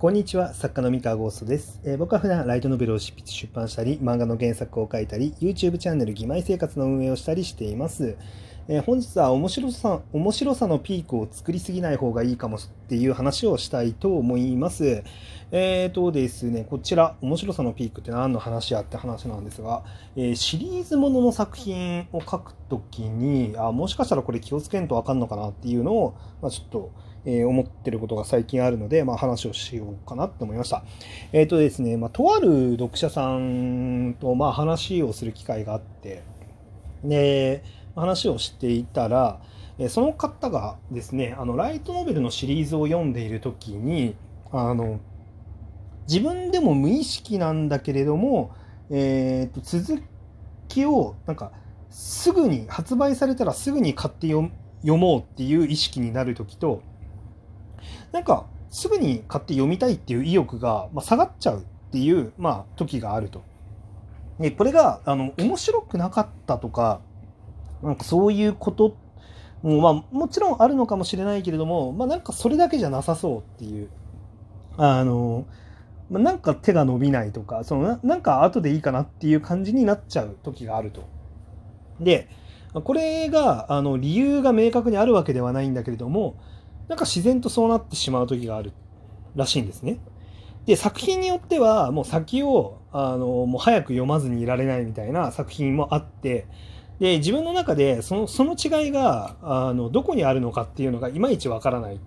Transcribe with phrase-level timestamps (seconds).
[0.00, 8.16] こんにちは、作家の三河ゴーストです、えー、僕は普段ライトノベルを執筆出版したり、漫画の原作を書いたり、YouTube チャンネル義妹生活の運営をしたりしています。
[8.66, 15.02] えー、本日は面白さ面白さのピークを作りすぎない方がいいかもっていう話をしたいと思います。
[15.52, 19.84] えーとですね、こちら、面白さのピークって何の話やって話なんですが、
[20.16, 26.90] えー、シリーズものの作品を書くときにあ、もしかしたらこれ気をつけんとわかんのかなっていうのを、まあ、ちょっと、
[27.24, 30.84] えー、思ってることが最近あるので、まあ、話をしようかなって思いました。
[31.32, 36.22] えっ、ー、とですね、まあ、とある読者さんと、まあ、話をする機会があって、
[37.04, 37.62] で、
[37.94, 39.40] 話をしていたら、
[39.88, 44.14] その方がですね、あの、ライトノベルのシリーズを読んでいる時に、
[44.52, 45.00] あの、
[46.06, 48.54] 自分でも無意識なんだけれども、
[48.90, 50.02] えー、と続
[50.68, 51.52] きを、なんか、
[51.88, 54.50] すぐに、発売されたらすぐに買って読
[54.98, 56.82] もうっていう意識になる時と、
[58.12, 63.42] なんか、すぐに買って読みたいっていう意欲が、まあ、下がっちゃうっていう、まあ、時があると。
[64.38, 67.00] で、これが、あの、面白くなかったとか、
[67.82, 68.96] なんかそういうこと
[69.62, 73.90] も、まあ、もちろんあるのかもしれないけれども、まあ、なんかそれだけじゃなさそうっていう、
[74.76, 75.46] あの、
[76.10, 81.02] ま、なんか手が伸びないとか、そのななんか後でいいかなっていう感じになっちゃう時があると。
[82.00, 82.28] で、
[82.72, 86.36] これが、あの、理由が明確にあるわけではないんだけれども、
[86.90, 88.72] なんか自然とそうなってしまう時がある
[89.36, 90.00] らしいんですね。
[90.66, 96.48] で、作品によっては、もう先を、あの、もう早く読まずにいられないみたいな作品もあって、
[96.98, 101.98] で、自分の中でそのその違いがあのどこにあるのかっていうのがいまいちわからないっ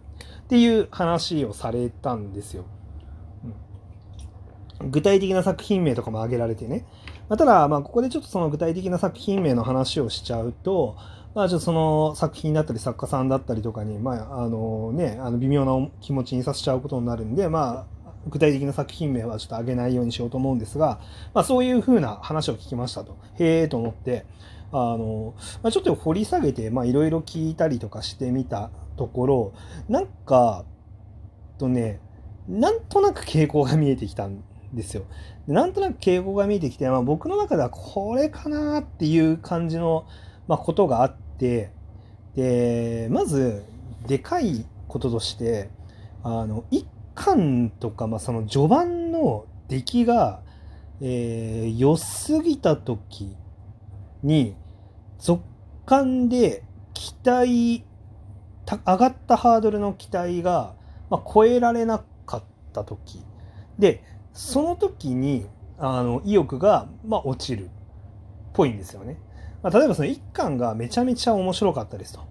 [0.49, 2.65] ていう話をされたんですよ。
[4.81, 6.85] 具体的な作品名とかも挙げられてね。
[7.29, 10.97] まあ、ただ、まあ、ここでちょっとその具体的な作品名の話をしちゃうと、
[11.35, 20.99] まあ、ちょっとその作品だったり作家さんだったりとかに、まあ、あのね、あの微妙な気持ちにさせちゃうことになるんで、まあ、具体的な作品名はちょっと挙げないようにしようと思うんですが、
[21.33, 23.17] まあ、そういうふうな話を聞きましたと。
[23.39, 24.25] へえと思って、
[24.71, 29.53] あの、まあ、ちょっと掘り下げて、ま、いろいろ聞いたりとかしてみたところ、
[29.89, 30.65] なんか、
[31.57, 31.99] とね、
[32.47, 35.03] なんとなく傾向が見えてきたんですよ。
[35.47, 40.05] でなんとなく傾向が見えてきて、まあ、僕の中ではこれかなっていう感じの、
[40.47, 41.71] まあ、ことがあって、
[42.35, 43.63] で、まず、
[44.07, 45.69] でかいこととして、
[46.23, 50.41] あの、一巻とか、まあ、その序盤の出来が、
[51.01, 53.35] えー、良すぎた時
[54.23, 54.55] に、
[55.19, 55.43] 続
[55.85, 56.63] 感で
[56.93, 57.85] 期待
[58.65, 60.75] 上がったハードルの期待が、
[61.09, 63.23] まあ、超えられなかった時
[63.77, 65.45] でその時に
[65.77, 67.69] あの意欲が、まあ、落ちるっ
[68.53, 69.17] ぽいんですよね。
[69.61, 72.21] まあ、例えばその1巻がめちゃめちゃ面白かったですと。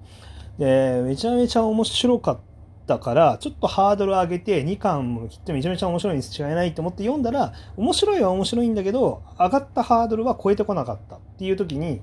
[0.59, 2.39] でめちゃめちゃ面白かっ
[2.87, 12.03] たからちょっとハードル上げて2巻もきっとめちゃめちゃ面白いに違いないと思って読んだら面白いは面白いんだけど上がったハードルは超えてこなかったっていう時に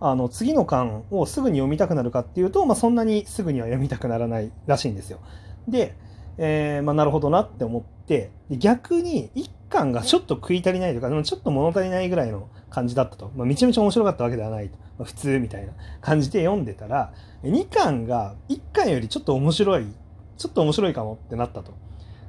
[0.00, 5.18] あの次の巻をすぐに読みたくなるかっていうと、まあ、そんなにすぐには読みたくならないらしいんですよ。
[5.66, 5.96] で、
[6.38, 17.12] えー、まあ、なるほどなって思ってで逆に1巻がちょっと食い足りないとかでもちょっと物足りないぐらいの感じだったと、まあ、めちゃめちゃ面白かったわけではないと、まあ、普通みたいな感じで読んでたら
[17.42, 19.86] 2巻が1巻よりちょっと面白い
[20.38, 21.74] ちょっと面白いかもってなったと。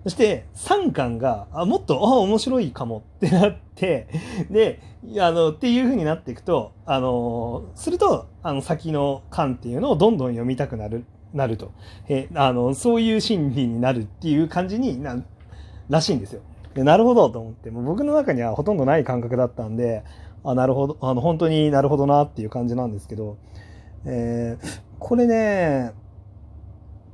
[0.04, 4.08] そして3巻が、あ、もっと、あ、面白いかもってなって、
[4.50, 4.82] で、
[5.20, 11.72] あの、っていう風になっていくと、あの、すると、あの、先の巻っていうのをどんどん読みたくなる、なると。
[12.08, 15.24] え、あの、そういう心理になるっていう感じにな
[15.90, 16.42] らしいんですよ。
[16.74, 20.04] でなるほどと思って、もう僕の中にはほとんどない感覚だったんで、
[20.44, 23.38] あ、なるほど、あの、本当になるほどなっていう感じなんですけど、
[24.06, 25.94] えー、これね、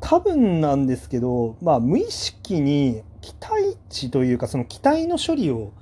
[0.01, 5.73] 多分なんですけど、まあ、無意識に期待値というかその期待の処理を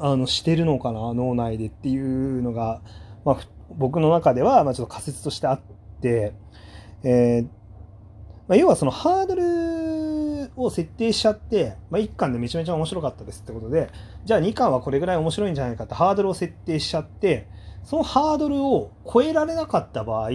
[0.00, 2.80] あのしてるのかな脳内でっていうのが、
[3.24, 3.40] まあ、
[3.70, 5.60] 僕の中ではまあちょっと仮説としてあっ
[6.00, 6.34] て、
[7.04, 7.61] えー
[8.52, 13.90] まあ、要はそのハードルを設定しちゃって、まあ、1巻でめちゃめちゃ面白かったですってことで
[14.26, 17.48] じゃあ2巻はこれぐらい面白いんじゃないかってハードルを設定しちゃって
[17.82, 20.32] そのハードルを超えられなかった場合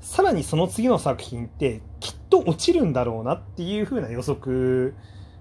[0.00, 4.94] さらにその次の作品ってきっと落ちるんだろうなっていう風な予測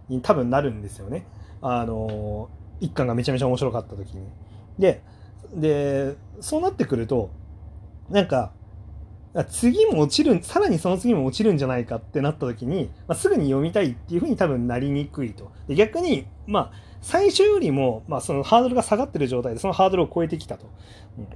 [0.09, 1.25] に多分なるんですよね。
[1.61, 2.49] あの
[2.81, 4.27] 一巻がめちゃめちゃ面白かった時に。
[4.77, 5.01] で
[5.55, 7.29] でそうなってくると
[8.09, 8.51] なんか
[9.49, 15.51] 次も落ちるさらにその次も落ちるんじゃないかってなった時に、まあ、すぐに読みたいっていうふうに多分なりにくいと。
[15.67, 20.67] で逆にまあ最初よりも、まあ、そのハードルが下がってる状態でそのハードルを超えてきたと。
[21.17, 21.27] うん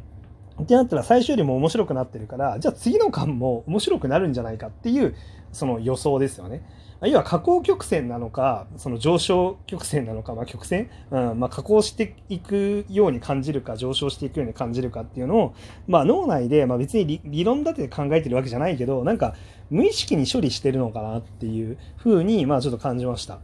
[0.61, 5.15] ってなったら最初よりも面白くなってるからじゃあ次の巻も面白くなるんじゃないかっていう
[5.51, 6.63] その予想ですよね。
[7.07, 15.55] 要は下降曲線なのかその上昇曲線なのか、まあ、曲線、うんまあ、下降していくように感じるか上昇していくように感じるかっていうのを、
[15.87, 19.35] まあ、脳内で、まあ、別に理論立てて考えてるわけじゃないけどなんか
[19.69, 23.39] 無意識に処理してるのかなっていうふうに、まあ、ちょっと感じました。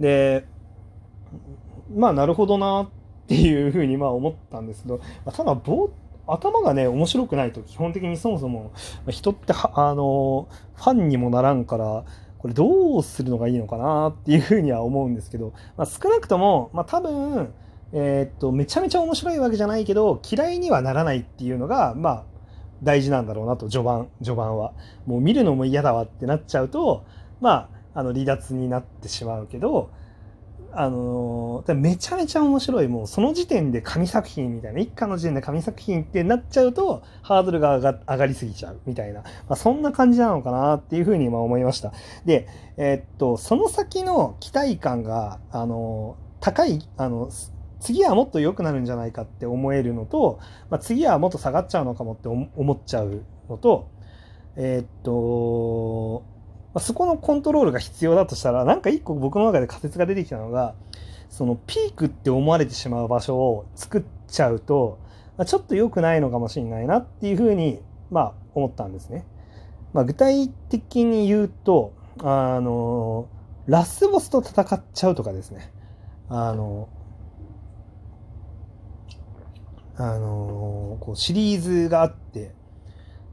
[0.00, 0.46] で
[1.94, 2.88] まあなるほどなっ
[3.26, 5.90] ていうふうにまあ思ったんですけどまただぼ
[6.26, 8.72] 頭がね面白くないと基本的にそもそも
[9.08, 12.04] 人ってあのファンにもならんから
[12.38, 17.52] これどうするのがいいのかなっていうふうには思うんですけど、まあ、少なくとも、まあ、多分、
[17.92, 22.24] えー、っとめちゃめちゃ面白いわけじゃないけど嫌いにはならないっていうのがまあ
[22.82, 24.72] 大事なんだろうなと序盤序盤は。
[25.06, 27.04] もう見るのも嫌だわってなっちゃうと
[27.40, 29.90] まああの離脱になってしまうけど
[30.80, 41.92] あの、めちゃめちゃ面白いもうその時点で紙作品みたいな一家の時点で紙作品ってなっちゃうとハードルが上がりすぎちゃうみたいな、まあ、そんな感じなのかなっていうふうに今思いました。
[42.24, 42.46] で
[42.76, 47.28] えー、っとその先の期待感があの、高いあの
[47.80, 50.38] 次はもっと良くなるんじゃないかって思えるのと、
[50.70, 53.90] まあ、次はもっと下がっちゃうのかもって思っちゃうのと
[54.54, 56.24] えっと
[56.74, 60.74] まあ、そこのコントロールが必要だとしたらなんか一個僕の中で仮説が出てきたのが
[61.30, 64.98] そのピークって思われてしまう場所を作っちゃうと、
[65.36, 67.80] まあ、ちょっと良くないのかもしれないなっていうふうに、
[68.10, 69.24] まあ、思ったんですね。
[69.92, 73.28] まあ、具体的に言うとあの
[73.66, 75.72] ラスボスと戦っちゃうとかですね。
[76.28, 76.88] あの
[79.96, 82.54] あのこうシリーズがあって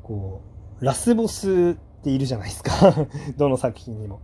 [0.02, 0.42] こ
[0.82, 2.72] うラスボスているじゃないですか
[3.36, 4.20] どの作品にも。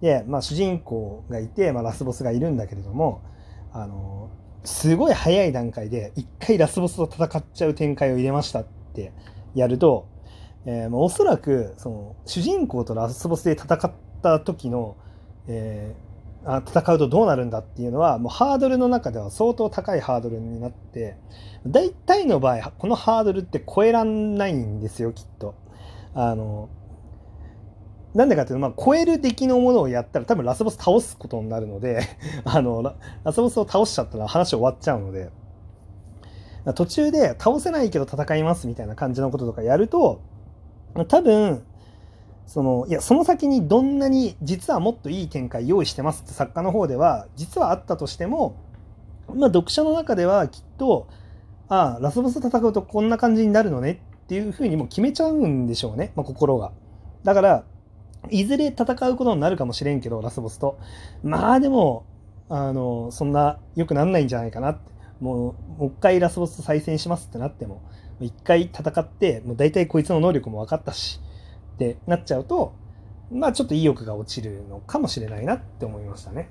[0.00, 3.22] で、まあ、主人公がいて、まあ、ラスボスがいるんだけれども
[3.72, 4.28] あの
[4.62, 8.64] すごい早い段階で一回ラスボスと戦っちゃう展開を入れましたっ
[8.94, 9.12] て
[9.54, 10.06] やると、
[10.66, 13.90] えー、まあ、おそらくその主人公とラスボスで戦っ
[14.22, 14.96] た時の、
[15.48, 21.16] えー、あ戦うとどうなるんだっていうのはもうハードルの中では相当高いハードルになって
[21.66, 25.54] 大体の場合このハードルって超えらんないんですよきっと。
[26.14, 26.68] あの
[28.16, 32.00] なんでかっていうと、まあ、超える出来のものをやったら多分ラスボス倒すことになるので
[32.44, 35.30] あのラ、ラスボスを倒しちゃったら話終わっちゃうので、
[36.74, 40.20] 途中で倒せないけど戦いますみたいな感じのこととかやると、
[41.08, 41.62] 多分、
[42.46, 48.56] その、いや、その先にどんなに実はもっといい展開用意してますって作家の方では、実はあったとしても、
[49.28, 51.06] まあ、読者の中ではきっと、
[51.68, 56.72] ああ、ラスボスと戦うとこんな感じになるのねっていうふうにもう決めちゃうんでしょうね、まあ、心が。
[57.22, 57.64] だから、
[58.30, 60.78] いずれ戦うことになるかもしれんけど、ラスボスと。
[61.22, 62.04] まあでも、
[62.48, 64.96] あの、そんな良くなんないんじゃないかなって。
[65.20, 67.82] もう、もう一回ラスボスと再戦しますってなっても、
[68.20, 71.20] 一回戦って、もう大体こいつの能力も分かったし、
[71.74, 72.74] ってなっちゃうと、
[73.30, 76.48] まあちょっと意欲が落ちるのかもしれないなって思いましたね。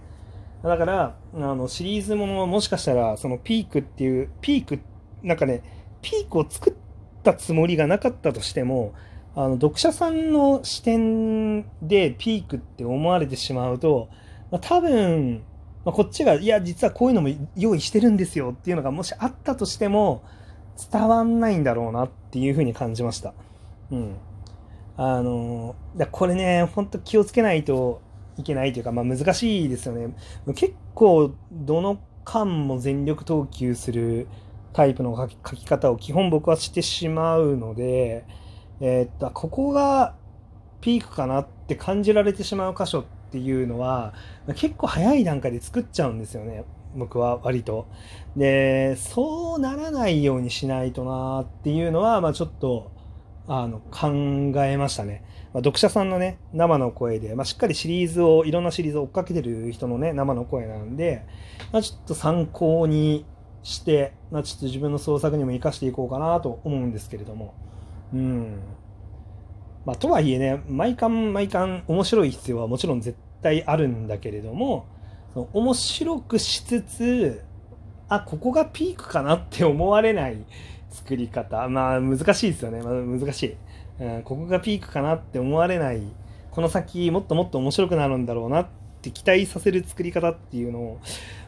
[0.64, 4.80] だから、あの、シリーズものもしかしたら、そのピークっていう、ピーク、
[5.22, 5.62] なんかね、
[6.02, 6.74] ピークを作っ
[7.24, 8.94] たつもりがなかったとしても、
[9.36, 14.08] あの読者さんの視点でピークって思われてしまうと、
[14.50, 15.44] まあ、多分、
[15.84, 20.24] まあ、こっちがいや実はこういうのも用意してるんですよっていうのがもしあったとしても
[20.92, 23.34] 伝わんないんだろうなっていうふうに感じました。
[23.92, 24.16] うん、
[24.96, 25.76] あの
[26.12, 28.02] これねほんと気をつけないと
[28.38, 30.16] いけないというか、まあ、難しいですよね。
[30.56, 34.28] 結構どの巻も全力投球する
[34.72, 38.26] タイプの書き方を基本僕はしてしまうので。
[38.82, 40.16] えー、っとここが
[40.82, 44.14] ピークかなって感じられてしまう箇所っていうのは
[44.56, 46.64] 結構早い段階で作っちゃうんですよね
[46.96, 47.88] 僕は割と。
[48.36, 52.92] でそうならないようにしないとなっていうのは、まあ、ちょっと
[53.48, 54.10] あの考
[54.64, 55.24] えましたね。
[55.54, 61.26] まあ、読者さんのね生の声で、まあ、しっかりシリーズをいろんなシリーズを追っかけてる人のね生の声なんで、
[61.72, 63.26] まあ、ちょっと参考に
[63.64, 67.54] して、まあ、ちょっと自分の創作にも生かしていこうかなと思うんですけれども。
[68.14, 68.60] うん。
[69.86, 74.88] まあ、とはいえね、毎巻毎巻面白い必要はもちろん絶対あるんだけれども、
[75.34, 77.44] その面白くしつつ、
[78.08, 80.46] あ、ここがピークかなって思われない
[80.90, 81.68] 作り方。
[81.70, 82.82] まあ難しいですよね。
[82.82, 83.44] まあ、難し
[84.00, 84.24] い、うん。
[84.24, 86.02] ここがピークかなって思われない。
[86.52, 88.68] この先もっともっと面白くなるんだろうなっ
[89.02, 91.00] て期待させる作り方っていうのを、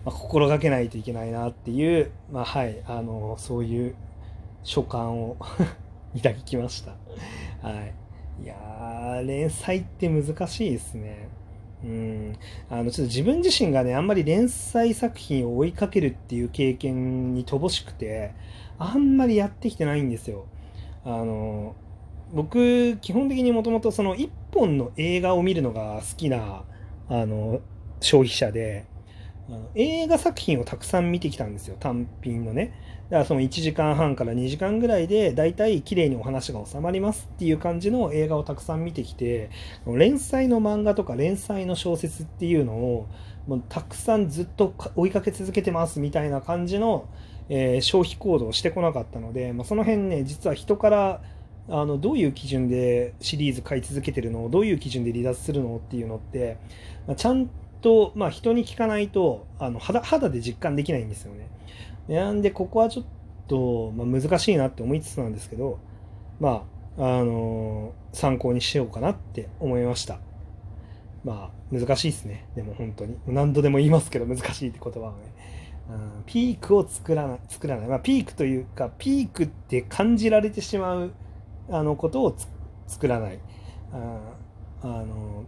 [0.06, 3.96] まあ、心がけないといけないなっていう、まあはい、あの、そういう
[4.64, 5.38] 所感を
[6.16, 6.92] いただきました。
[7.62, 7.94] はい。
[8.44, 11.30] いやー、連載って難しいですね。
[11.84, 12.36] うん。
[12.70, 18.34] あの、ちょっと自分自身がね、あんまり連載作品を追いかけるっていう経験に乏しくて、
[18.80, 20.46] あんまりやってきてないんですよ。
[21.04, 21.76] あの、
[22.34, 26.64] 僕、基本的にもともとその一本の映画を見るのが好きな
[27.10, 27.62] あの
[28.02, 28.86] 消費者で
[29.75, 31.77] 映画作品をたくさん見てきたんですよ。
[31.80, 32.74] 単品のね。
[33.10, 39.50] だからその1時間半から2時間ぐらいで大体綺麗にお話が収まりますっていう感じの映画をたくさん見てきて
[39.86, 43.08] 連載の漫画とか連載の小説っていうのを
[43.48, 47.08] もうたくさんずっと追いかけ続けてますみたいな感じの、
[47.48, 51.22] えー、消費行動をしてこなかったので、まあ、その辺ね実は人から
[51.70, 54.50] あのどういう基準でシリーズ買い続けてるの？
[54.50, 55.77] どういう基準で離脱するの？
[55.77, 56.58] っていうのって、
[57.08, 61.50] まあ、ちゃんと、とまあ、人に聞かないとあの肌肌で実感できないんですよね。
[62.08, 63.06] なんでここはちょっ
[63.48, 65.80] と、まあ、難しいなって思いつつなんですけど
[66.40, 66.66] ま
[66.98, 70.20] ああのー、参考にしようかなって思いました。
[71.24, 72.48] まあ難しいですね。
[72.56, 73.18] でも本当に。
[73.28, 75.18] 何度でも言いますけど難しいって言葉はね、
[75.90, 81.12] うん、ピークを作らない作らない、まあ、ピークというかピークって感じられてしまう
[81.70, 82.36] あのことを
[82.88, 83.40] 作らない。
[83.92, 84.20] あ
[84.82, 85.46] あの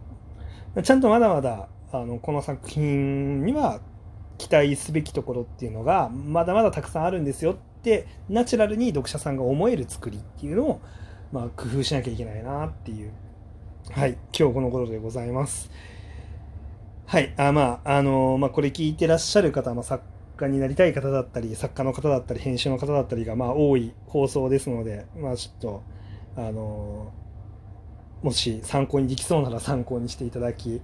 [0.82, 3.80] ちゃんとまだまだあのこの作品には
[4.38, 10.80] 期待すべきところっていうのがまだまだたくさんあるんですよってナチュラルに読者さんが思える作りっていうのを、
[11.32, 13.12] まあ、工夫しなきゃいけないなっていう。
[13.90, 14.16] はい。
[14.38, 15.70] 今日このことでございます。
[17.06, 17.34] はい。
[17.36, 20.04] あまああのまあこれ聞いてらっしゃる方、まあ、作
[20.36, 25.82] 家になりたい方だったり作家の方だったり編集の方だったりがまあ多い放送ですのでまあちょっと
[26.36, 27.12] あの
[28.22, 30.80] もし参考にできそうなら参考にしていただき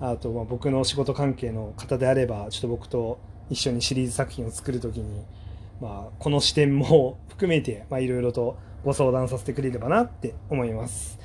[0.00, 3.18] あとまあ僕の仕事関係の方であればちょっと僕と
[3.50, 5.24] 一緒にシリーズ作品を作る時に、
[5.80, 11.18] まあ、この視点も含めていろいろとご相談させてくれればなって思います。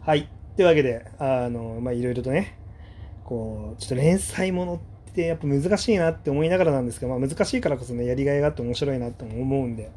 [0.00, 0.28] はい。
[0.56, 2.58] というわけで、あの、まあ、いろいろとね、
[3.24, 9.90] こう、ちょっと連載ものってやっぱ難しいなって思いながらなんですけど、まあ、難しいからこそね、やりがいがあって面白いなと思うんで、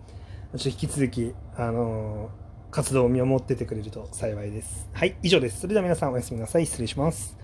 [0.58, 2.30] ちょっと引き続き、あの
[2.72, 4.88] 活動を見守っててくれると幸いです。
[4.94, 5.62] はい、以上です。
[5.62, 6.66] それでは皆さんおやすみなさい。
[6.66, 7.39] 失礼します。